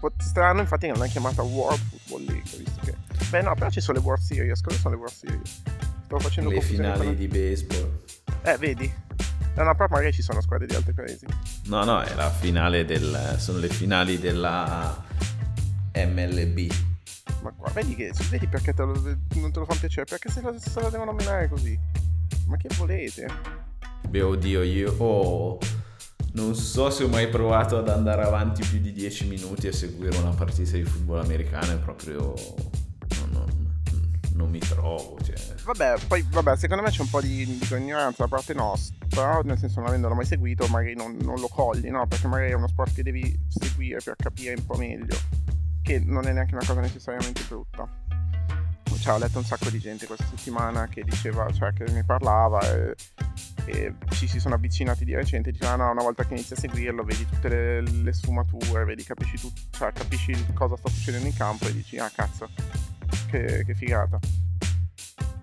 [0.00, 2.94] Po- Strano infatti non l'hanno chiamata World Football League, visto che...
[3.30, 5.62] Beh no, però ci sono le World Series, cosa sono le World Series?
[6.04, 7.98] Stavo facendo Le finali di baseball.
[8.42, 8.92] Eh, vedi?
[9.56, 11.24] No, no, però magari ci sono squadre di altri paesi.
[11.64, 13.36] No, no, è la finale del...
[13.38, 15.02] sono le finali della
[15.94, 16.70] MLB.
[17.40, 18.12] Ma qua, vedi che...
[18.28, 19.00] Vedi perché te lo-
[19.36, 20.04] non te lo fanno piacere?
[20.04, 21.78] Perché se lo, se lo devono menare così?
[22.48, 23.26] Ma che volete?
[24.06, 25.58] Beh, oddio, io oh,
[26.32, 30.18] non so se ho mai provato ad andare avanti più di 10 minuti a seguire
[30.18, 32.34] una partita di football americano, è proprio...
[34.36, 35.34] non, mi trovo, cioè...
[35.64, 39.58] Vabbè, poi, vabbè, secondo me c'è un po' di, di ignoranza da parte nostra, nel
[39.58, 42.06] senso non avendolo mai seguito, magari non, non lo cogli, no?
[42.06, 45.16] Perché magari è uno sport che devi seguire per capire un po' meglio,
[45.82, 47.88] che non è neanche una cosa necessariamente brutta.
[48.98, 52.60] Cioè, ho letto un sacco di gente questa settimana che diceva, cioè, che mi parlava
[52.62, 52.94] e,
[53.66, 57.04] e ci si sono avvicinati di recente dicevano, no, una volta che inizi a seguirlo,
[57.04, 61.68] vedi tutte le, le sfumature, vedi, capisci tutto, cioè, capisci cosa sta succedendo in campo
[61.68, 62.48] e dici, ah, cazzo,
[63.26, 64.18] che, che figata.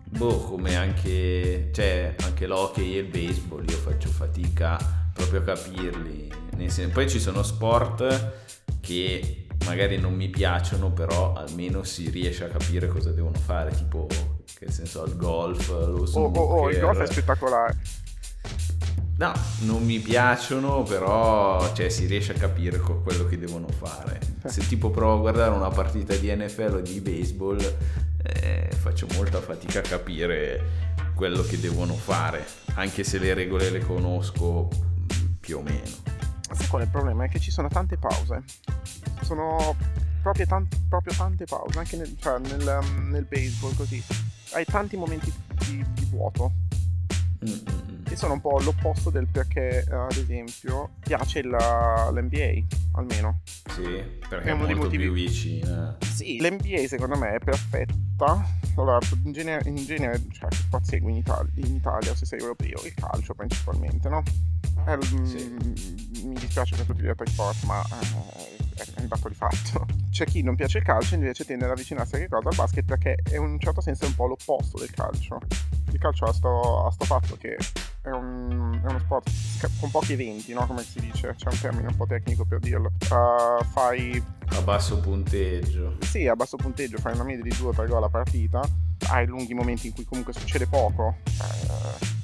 [0.09, 4.77] Boh, come anche, cioè, anche l'hockey e il baseball, io faccio fatica
[5.13, 6.31] proprio a capirli.
[6.91, 8.31] Poi ci sono sport
[8.79, 14.07] che magari non mi piacciono, però almeno si riesce a capire cosa devono fare, tipo,
[14.59, 16.41] che senso, il golf, lo Oh, snooker.
[16.41, 17.77] oh, oh, il golf è spettacolare.
[19.15, 24.19] No, non mi piacciono, però cioè, si riesce a capire quello che devono fare.
[24.45, 27.59] Se tipo provo a guardare una partita di NFL o di baseball,
[28.23, 33.79] eh, faccio molta fatica a capire quello che devono fare, anche se le regole le
[33.79, 36.01] conosco mm, più o meno.
[36.51, 37.25] Sai qual è il problema?
[37.25, 38.43] È che ci sono tante pause.
[39.21, 39.75] Sono
[40.21, 44.03] proprio, tan- proprio tante pause, anche nel, cioè, nel, um, nel baseball così.
[44.53, 45.31] Hai tanti momenti
[45.65, 46.51] di, di vuoto,
[47.43, 48.03] Mm, mm, mm.
[48.05, 52.65] che sono un po' l'opposto del perché, eh, ad esempio, piace la- l'NBA,
[52.97, 53.41] almeno.
[53.69, 53.81] Sì,
[54.27, 55.97] perché È è, molto motivi- più vicina.
[56.01, 58.61] Sì, l'NBA secondo me è perfetta.
[58.75, 62.81] Allora, in genere, in genere cioè, qua segui in Italia, in Italia, se sei europeo,
[62.85, 64.23] il calcio principalmente, no?
[64.87, 66.25] Il- Sì.
[66.25, 69.85] Mi dispiace per tutti gli altri sport, ma eh, è un dato di fatto.
[70.09, 72.47] C'è chi non piace il calcio, invece tende ad avvicinarsi a che cosa?
[72.49, 75.39] Al basket, perché è in un certo senso è un po' l'opposto del calcio.
[75.93, 77.55] Il calcio ha sto, ha sto fatto che
[78.01, 79.29] è, un- è uno sport
[79.79, 80.65] con pochi eventi, no?
[80.65, 81.35] Come si dice?
[81.37, 82.91] C'è un termine un po' tecnico per dirlo.
[83.11, 85.97] Uh, fai A basso punteggio.
[86.01, 88.61] sì, a basso punteggio fai una media di 2-3 gol a partita,
[89.09, 91.17] hai lunghi momenti in cui comunque succede poco.
[91.27, 92.21] eh,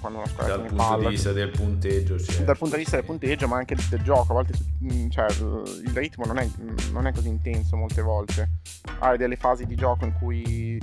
[0.00, 1.02] quando una squadra Dal punto palla.
[1.02, 2.42] di vista del punteggio, certo.
[2.44, 5.90] Dal punto di vista del punteggio, ma anche del gioco, a volte mm, cioè, il
[5.92, 6.48] ritmo non è,
[6.92, 8.48] non è così intenso molte volte.
[9.00, 10.80] Hai delle fasi di gioco in cui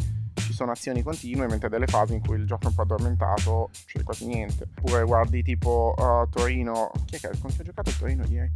[0.58, 4.02] sono azioni continue, mentre delle fasi in cui il gioco è un po' addormentato, c'è
[4.02, 4.68] quasi niente.
[4.80, 8.52] Oppure guardi tipo uh, Torino, chi è che con chi ha giocato Torino ieri?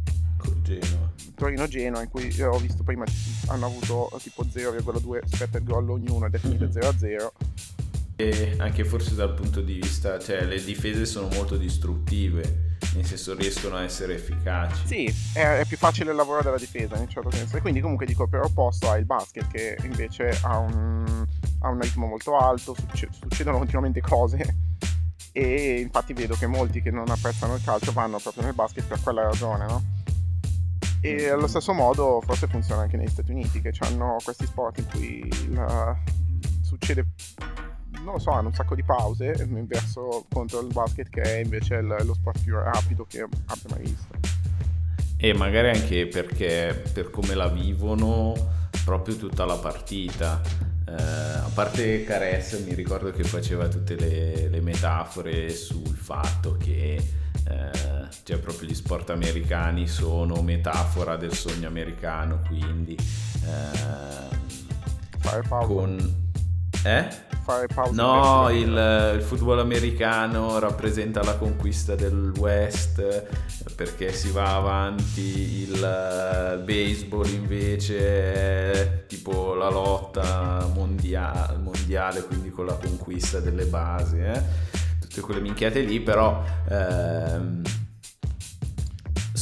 [0.62, 1.12] Genoa.
[1.36, 3.04] Torino-Genoa in cui ho visto prima
[3.46, 7.28] hanno avuto eh, tipo 0,2 scatter gol ognuno ed è finita 0-0
[8.16, 13.34] E anche forse dal punto di vista, cioè le difese sono molto distruttive, nel senso
[13.34, 14.86] riescono a essere efficaci.
[14.86, 17.80] sì è, è più facile il lavoro della difesa in un certo senso e quindi
[17.80, 21.21] comunque dico per opposto hai il basket che invece ha un,
[21.62, 24.56] ha un ritmo molto alto succe- succedono continuamente cose
[25.32, 29.00] e infatti vedo che molti che non apprezzano il calcio vanno proprio nel basket per
[29.00, 29.82] quella ragione no?
[31.00, 34.86] E allo stesso modo forse funziona anche negli Stati Uniti che hanno questi sport in
[34.88, 35.96] cui la-
[36.62, 37.06] succede
[38.02, 39.32] non lo so, hanno un sacco di pause
[39.66, 44.14] verso contro il basket che è invece lo sport più rapido che abbia mai visto.
[45.16, 48.34] E magari anche perché per come la vivono
[48.84, 50.40] proprio tutta la partita.
[50.86, 56.94] Eh, a parte Caress mi ricordo che faceva tutte le, le metafore sul fatto che
[57.48, 57.70] eh,
[58.24, 64.40] cioè proprio gli sport americani sono metafora del sogno americano, quindi eh,
[65.66, 66.21] con...
[66.84, 67.30] Eh?
[67.92, 73.26] No, il, il football americano rappresenta la conquista del West
[73.74, 82.50] perché si va avanti, il eh, baseball invece è tipo la lotta mondia- mondiale, quindi
[82.50, 84.42] con la conquista delle basi, eh?
[85.00, 87.62] tutte quelle minchiate lì, però ehm,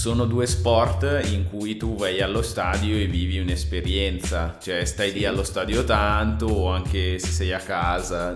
[0.00, 5.26] sono due sport in cui tu vai allo stadio e vivi un'esperienza, cioè stai lì
[5.26, 8.32] allo stadio tanto o anche se sei a casa,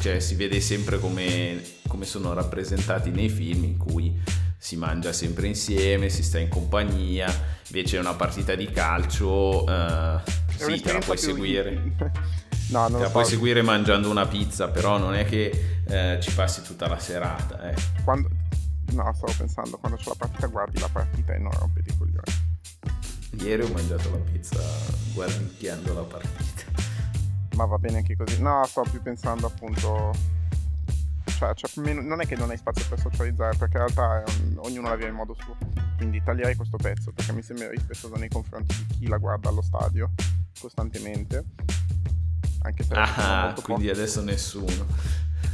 [0.00, 4.18] cioè si vede sempre come, come sono rappresentati nei film in cui
[4.56, 7.30] si mangia sempre insieme, si sta in compagnia,
[7.66, 10.20] invece una partita di calcio eh,
[10.56, 11.82] sì, te la puoi seguire.
[12.70, 13.10] no, non Te la so.
[13.10, 17.72] puoi seguire mangiando una pizza, però non è che eh, ci passi tutta la serata.
[17.72, 17.74] Eh.
[18.04, 18.30] Quando-
[18.94, 23.42] No, stavo pensando, quando c'è la partita guardi la partita e non rompiti i coglioni.
[23.44, 24.58] Ieri ho mangiato la pizza
[25.12, 26.62] guardicchiando la partita.
[27.56, 28.40] Ma va bene anche così.
[28.40, 30.12] No, stavo più pensando appunto...
[31.36, 34.88] Cioè, cioè, non è che non hai spazio per socializzare, perché in realtà un- ognuno
[34.88, 35.56] la vive in modo suo.
[35.96, 39.62] Quindi taglierei questo pezzo, perché mi sembra rispettoso nei confronti di chi la guarda allo
[39.62, 40.10] stadio
[40.60, 41.44] costantemente.
[42.62, 43.98] Anche se Ah, quindi pochi.
[43.98, 44.86] adesso nessuno.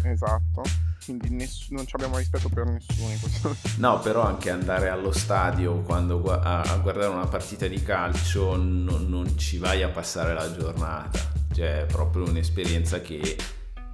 [0.02, 0.62] Esatto.
[1.04, 5.12] Quindi ness- non ci abbiamo rispetto per nessuno in questo No, però anche andare allo
[5.12, 10.34] stadio quando a, a guardare una partita di calcio non, non ci vai a passare
[10.34, 11.18] la giornata.
[11.52, 13.36] Cioè, è proprio un'esperienza che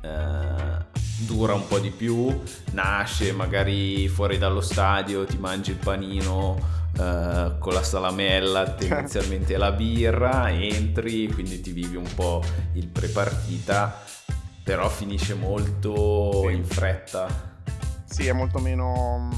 [0.03, 0.85] eh,
[1.19, 2.43] dura un po' di più,
[2.73, 9.73] nasce magari fuori dallo stadio, ti mangi il panino eh, con la salamella, tendenzialmente la
[9.73, 12.43] birra, entri, quindi ti vivi un po'
[12.75, 14.03] il prepartita,
[14.67, 17.55] però finisce molto in fretta.
[18.05, 19.29] Sì, è molto meno.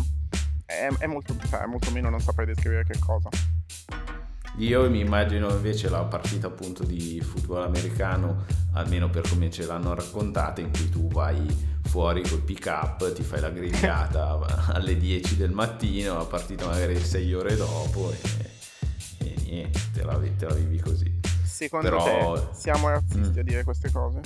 [0.65, 3.29] È, è molto, cioè, è molto meno, non saprei descrivere che cosa.
[4.57, 9.95] Io mi immagino invece la partita appunto di football americano, almeno per come ce l'hanno
[9.95, 11.47] raccontata, in cui tu vai
[11.83, 14.39] fuori col pick up, ti fai la grigliata
[14.73, 18.51] alle 10 del mattino, la partita magari 6 ore dopo e,
[19.19, 21.21] e niente, te la, te la vivi così.
[21.45, 23.39] Secondo Però- te siamo razzisti Mm.
[23.39, 24.21] a dire queste cose?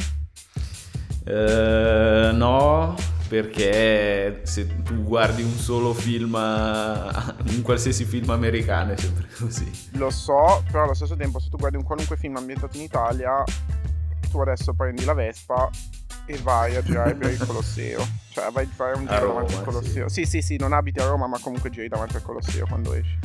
[1.25, 2.95] Eh, no,
[3.29, 9.71] perché se tu guardi un solo film, un qualsiasi film americano è sempre così.
[9.93, 13.43] Lo so, però allo stesso tempo, se tu guardi un qualunque film ambientato in Italia,
[14.31, 15.71] tu adesso prendi la Vespa
[16.27, 18.07] e vai a girare per il Colosseo.
[18.31, 20.09] Cioè, vai a fare un giro Roma, davanti al Colosseo.
[20.09, 20.25] sì.
[20.25, 20.31] Sì.
[20.31, 23.19] sì, sì, non abiti a Roma, ma comunque giri davanti al Colosseo quando esci.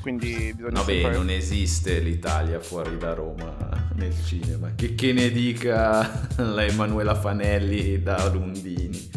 [0.00, 3.54] Quindi bisogna Vabbè, sempre- non esiste l'Italia fuori da Roma
[3.96, 4.72] nel cinema.
[4.74, 9.10] Che, che ne dica la Emanuela Fanelli da Lundini.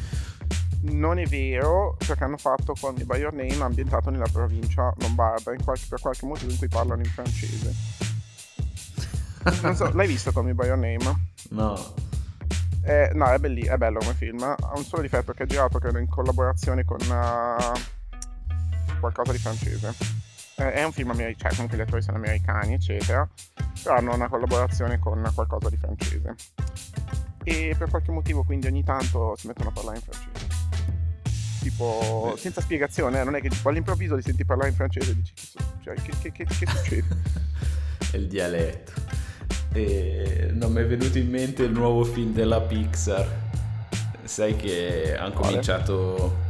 [0.85, 5.85] Non è vero, perché hanno fatto Me By Your Name ambientato nella provincia lombarda, qualche-
[5.87, 7.73] per qualche motivo in cui parlano in francese.
[9.61, 11.31] Non so, l'hai visto Me By Your Name?
[11.51, 11.93] No.
[12.85, 14.41] Eh, no, è, belli- è bello come film.
[14.41, 17.79] Ha un solo difetto che è girato credo in collaborazione con eh,
[18.99, 19.93] qualcosa di francese.
[20.57, 23.27] Eh, è un film americano, cioè comunque gli attori sono americani, eccetera.
[23.81, 26.35] Però hanno una collaborazione con qualcosa di francese.
[27.43, 30.61] E per qualche motivo quindi ogni tanto si mettono a parlare in francese.
[31.61, 35.15] Tipo, senza spiegazione, eh, non è che tipo, all'improvviso li senti parlare in francese e
[35.15, 35.33] dici
[35.83, 37.07] cioè, che, che- che- che succede?
[38.11, 38.91] È il dialetto.
[39.73, 43.27] E non mi è venuto in mente il nuovo film della Pixar.
[44.23, 46.42] Sai che hanno cominciato.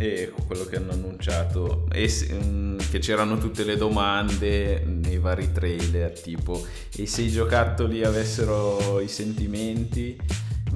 [0.00, 1.86] E quello che hanno annunciato.
[1.92, 6.18] E se- mm, che c'erano tutte le domande nei vari trailer.
[6.18, 6.64] Tipo,
[6.96, 10.16] e se i giocattoli avessero i sentimenti?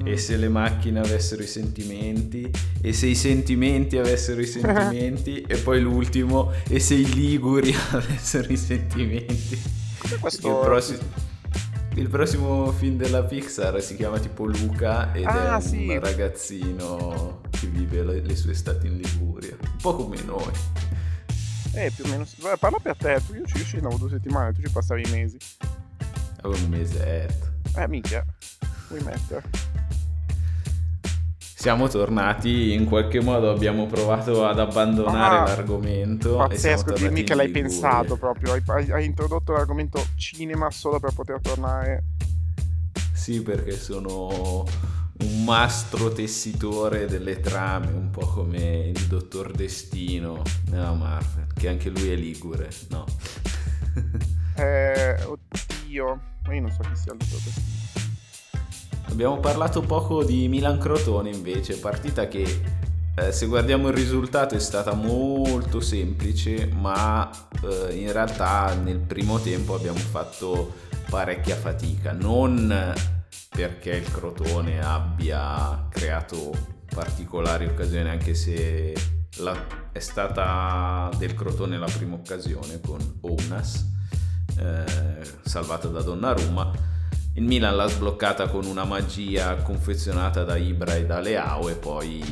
[0.03, 2.49] E se le macchine avessero i sentimenti?
[2.81, 5.41] E se i sentimenti avessero i sentimenti?
[5.47, 9.59] e poi l'ultimo, e se i liguri avessero i sentimenti?
[10.19, 10.99] Questo Il prossimo,
[11.95, 15.97] il prossimo film della Pixar si chiama tipo Luca ed Ah, è un sì.
[15.99, 19.55] ragazzino che vive le, le sue estati in Liguria.
[19.59, 20.51] Un po' come noi.
[21.73, 22.25] Eh, più o meno.
[22.59, 25.11] Parla per te, tu io ci io ci andavo due settimane, tu ci passavi i
[25.11, 25.37] mesi.
[26.41, 27.53] Avevo un mesetto.
[27.77, 28.23] Eh, minchia,
[28.89, 29.43] vuoi mettere?
[31.65, 36.35] Siamo tornati, in qualche modo abbiamo provato ad abbandonare Ah, l'argomento.
[36.35, 41.41] Pazzesco, dimmi che l'hai pensato proprio, hai, hai- hai introdotto l'argomento cinema solo per poter
[41.41, 42.03] tornare.
[43.11, 44.63] Sì, perché sono
[45.21, 51.89] un mastro tessitore delle trame, un po' come il dottor Destino nella Marvel, che anche
[51.89, 53.05] lui è ligure, no?
[54.57, 58.04] Eh, oddio, ma io non so chi sia il dottor Destino.
[59.09, 62.61] Abbiamo parlato poco di Milan Crotone invece, partita che
[63.15, 67.29] eh, se guardiamo il risultato è stata molto semplice, ma
[67.63, 70.73] eh, in realtà nel primo tempo abbiamo fatto
[71.09, 72.93] parecchia fatica, non
[73.49, 76.51] perché il Crotone abbia creato
[76.93, 78.93] particolari occasioni, anche se
[79.37, 83.85] la- è stata del Crotone la prima occasione con Ounas,
[84.57, 84.83] eh,
[85.43, 86.93] salvata da Donnarumma.
[87.37, 92.23] Il Milan l'ha sbloccata con una magia confezionata da Ibra e da Leao e poi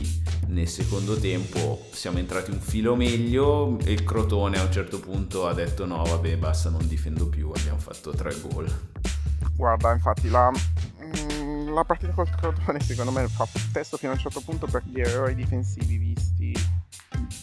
[0.47, 5.45] nel secondo tempo siamo entrati un filo meglio e il Crotone a un certo punto
[5.45, 8.65] ha detto no vabbè basta non difendo più, abbiamo fatto tre gol.
[9.57, 14.21] Guarda, infatti, la, mm, la partita col Crotone secondo me fa testo fino a un
[14.21, 16.53] certo punto per gli errori difensivi visti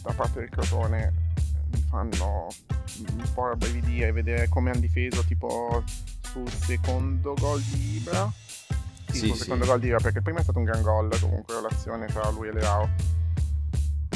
[0.02, 1.12] da parte del Crotone
[1.72, 2.48] mi fanno
[3.00, 5.84] un po' rabbrividire vedere come hanno difeso tipo
[6.30, 8.30] sul secondo gol di Ibra.
[9.10, 9.42] Sì, Sì, sul sì.
[9.42, 12.48] secondo gol di Ibra perché prima è stato un gran gol comunque l'azione tra lui
[12.48, 12.88] e Leao.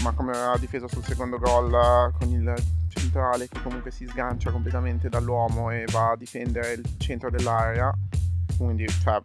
[0.03, 2.55] ma come ha difeso sul secondo gol con il
[2.89, 7.91] centrale che comunque si sgancia completamente dall'uomo e va a difendere il centro dell'area.
[8.57, 9.19] Quindi, cioè,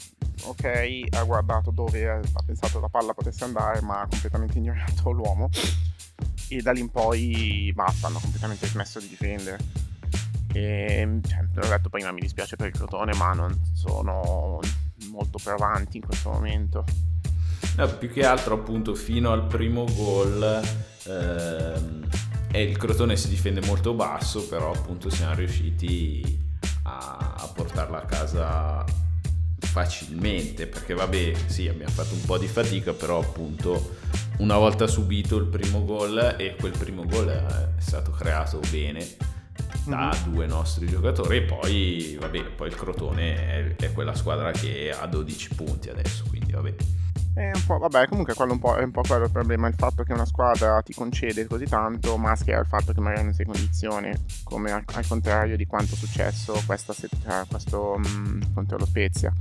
[0.45, 5.49] ok, ha guardato dove ha pensato la palla potesse andare, ma ha completamente ignorato l'uomo.
[6.47, 9.57] E da lì in poi basta, hanno completamente smesso di difendere.
[10.53, 14.59] E cioè, l'ho detto prima, mi dispiace per il Crotone, ma non sono
[15.11, 16.83] molto più avanti in questo momento.
[17.75, 20.61] No, più che altro appunto fino al primo gol
[21.05, 22.07] ehm,
[22.51, 26.47] e il Crotone si difende molto basso, però appunto siamo riusciti
[26.83, 28.85] a, a portarla a casa
[29.59, 33.97] facilmente perché vabbè sì abbiamo fatto un po' di fatica però appunto
[34.37, 39.05] una volta subito il primo gol e quel primo gol è stato creato bene
[39.85, 40.33] da mm-hmm.
[40.33, 45.05] due nostri giocatori e poi vabbè poi il Crotone è, è, quella squadra che ha
[45.05, 46.75] 12 punti adesso quindi vabbè
[47.39, 49.73] è un po', vabbè, comunque quello un po', è un po' quello il problema, il
[49.75, 53.45] fatto che una squadra ti concede così tanto, maschera il fatto che magari non sei
[53.45, 58.41] in condizione, come al, al contrario di quanto è successo questa settimana, questo mh, mm,
[58.53, 59.31] contro lo Spezia.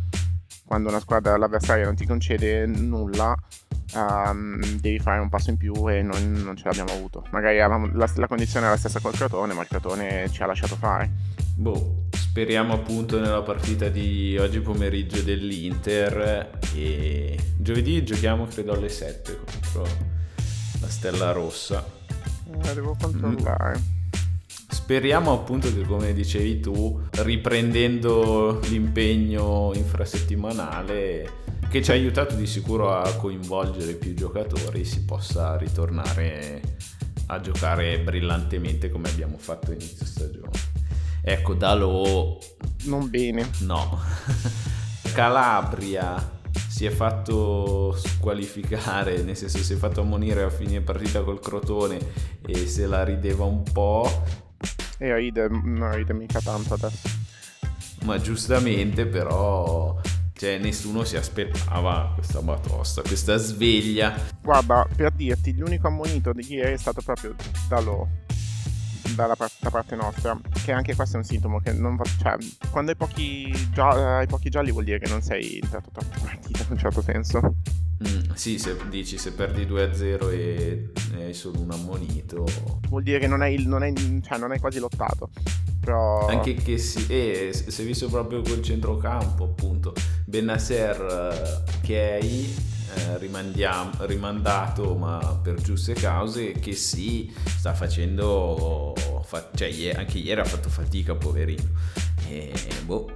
[0.65, 3.35] Quando una squadra, l'avversario non ti concede nulla,
[3.95, 7.25] um, devi fare un passo in più e non, non ce l'abbiamo avuto.
[7.31, 10.47] Magari avevamo, la, la condizione è la stessa col Crotone, ma il Crotone ci ha
[10.47, 11.11] lasciato fare.
[11.57, 19.39] Boh, speriamo appunto nella partita di oggi pomeriggio dell'Inter e giovedì giochiamo credo alle 7
[19.45, 19.83] contro
[20.81, 21.85] la Stella Rossa.
[22.63, 23.79] Eh, devo controllare.
[23.79, 23.97] Mm.
[24.71, 32.95] Speriamo appunto che come dicevi tu, riprendendo l'impegno infrasettimanale che ci ha aiutato di sicuro
[32.95, 36.63] a coinvolgere più giocatori, si possa ritornare
[37.27, 40.51] a giocare brillantemente come abbiamo fatto inizio stagione.
[41.23, 42.39] Ecco, Dalò...
[42.85, 43.51] Non bene.
[43.61, 44.01] No.
[45.13, 46.37] Calabria
[46.69, 51.99] si è fatto squalificare, nel senso si è fatto ammonire a fine partita col Crotone
[52.47, 54.23] e se la rideva un po'.
[54.97, 57.09] E ride, non ride mica tanto adesso.
[58.05, 60.01] Ma giustamente però
[60.39, 64.15] cioè nessuno si aspettava questa batosta, questa sveglia.
[64.41, 67.35] Guarda, per dirti, l'unico ammonito di ieri è stato proprio
[67.69, 68.07] Dalò
[69.15, 72.37] dalla parte, da nostra, che anche questo è un sintomo che non va, cioè,
[72.71, 76.25] quando hai pochi, gia- hai pochi gialli vuol dire che non sei entrato troppo in
[76.25, 77.55] partita in un certo senso.
[78.07, 82.45] Mm, sì, se dici se perdi 2-0 e hai solo un ammonito.
[82.89, 83.93] Vuol dire che non hai, non hai,
[84.23, 85.31] cioè, non hai quasi lottato.
[85.81, 86.27] Però...
[86.29, 89.95] Anche che si, eh, si è visto proprio col centrocampo, appunto.
[90.25, 92.25] Benasser, che è
[92.95, 98.95] eh, rimandato ma per giuste cause che si sta facendo
[99.25, 101.69] fa- cioè anche ieri ha fatto fatica poverino
[102.29, 102.51] e
[102.85, 103.11] boh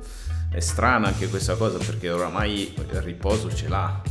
[0.51, 4.03] è strana anche questa cosa perché oramai il riposo ce l'ha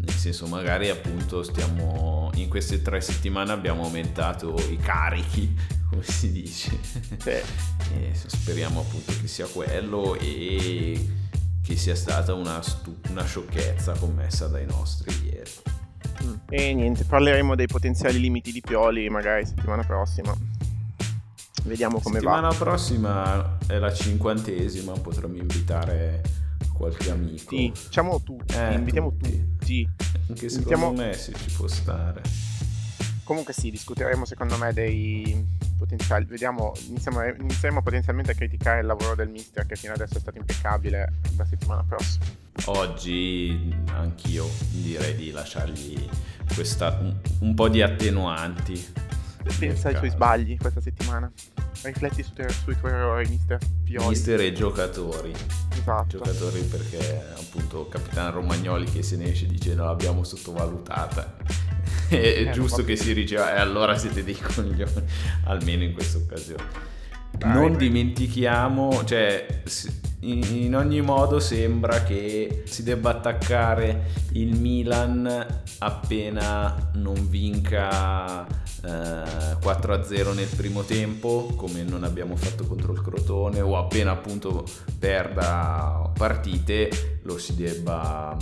[0.00, 5.54] nel senso magari appunto stiamo in queste tre settimane abbiamo aumentato i carichi
[5.90, 6.78] come si dice
[7.18, 7.32] sì.
[8.28, 11.18] speriamo appunto che sia quello e
[11.62, 15.50] che sia stata una, stu- una sciocchezza commessa dai nostri ieri.
[16.24, 16.34] Mm.
[16.48, 20.34] E niente, parleremo dei potenziali limiti di Pioli magari settimana prossima.
[21.62, 22.52] Vediamo come settimana va.
[22.52, 26.22] Settimana prossima è la cinquantesima, potremmo invitare
[26.80, 27.54] qualche amico.
[27.54, 29.56] Sì, diciamo tutti, eh, invitiamo tutti.
[29.58, 29.88] tutti.
[30.28, 30.92] Anche secondo invitiamo...
[30.92, 32.22] me si ci può stare.
[33.22, 36.24] Comunque sì, discuteremo secondo me dei potenziali.
[36.24, 40.38] Vediamo, iniziamo, inizieremo potenzialmente a criticare il lavoro del mister che fino adesso è stato
[40.38, 42.24] impeccabile la settimana prossima.
[42.64, 46.08] Oggi anch'io direi di lasciargli
[46.54, 49.18] questa, un, un po' di attenuanti.
[49.58, 51.30] Pensa ai suoi sbagli questa settimana.
[51.82, 54.08] Rifletti su te, sui tuoi errori, mister Pioli.
[54.08, 55.32] Mister e giocatori.
[55.72, 56.18] Esatto.
[56.18, 61.36] Giocatori perché appunto Capitano Romagnoli che se ne esce dice no l'abbiamo sottovalutata
[62.08, 65.04] è eh, giusto che si diceva e eh, allora siete dei coglioni,
[65.44, 66.88] almeno in questa occasione.
[67.30, 69.62] Dai, non dimentichiamo, cioè
[70.22, 80.34] in ogni modo sembra che si debba attaccare il Milan appena non vinca eh, 4-0
[80.34, 84.64] nel primo tempo come non abbiamo fatto contro il Crotone o appena appunto
[84.98, 88.36] perda partite lo si debba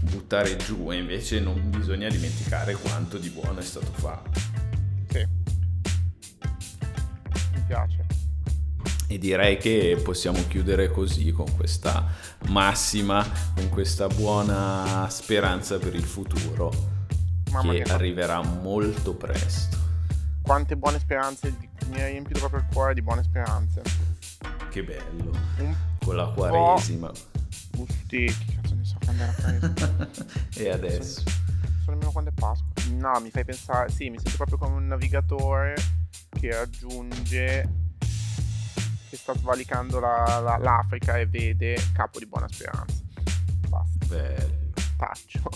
[0.00, 4.40] buttare giù e invece non bisogna dimenticare quanto di buono è stato fatto.
[5.08, 5.26] Sì,
[7.52, 8.03] mi piace.
[9.06, 12.06] E direi che possiamo chiudere così con questa
[12.48, 13.24] massima,
[13.54, 16.72] con questa buona speranza per il futuro
[17.50, 17.94] Mamma che mia.
[17.94, 19.76] arriverà molto presto.
[20.42, 21.54] Quante buone speranze,
[21.90, 23.82] mi hai riempito proprio il cuore di buone speranze.
[24.70, 25.30] Che bello.
[25.58, 25.74] Un
[26.04, 27.10] con la quaresima.
[27.70, 30.08] Busti, che cazzo ne so quando era quaresima.
[30.56, 31.20] e adesso?
[31.20, 31.30] So,
[31.84, 32.72] so nemmeno quando è Pasqua.
[32.92, 35.74] No, mi fai pensare, sì, mi sento proprio come un navigatore
[36.30, 37.68] che raggiunge,
[39.14, 43.00] che sta svalicando la- la- l'Africa e vede Capo di Buona Speranza.
[43.68, 44.72] Basta, Bello.
[44.96, 45.50] taccio.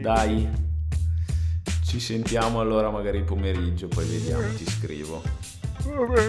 [0.00, 0.48] Dai,
[1.84, 5.22] ci sentiamo allora magari pomeriggio, poi vediamo, ti scrivo.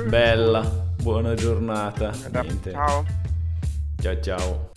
[0.07, 2.11] Bella, buona giornata.
[2.29, 2.71] Niente.
[2.71, 3.05] Ciao.
[4.01, 4.21] ciao.
[4.21, 4.73] ciao.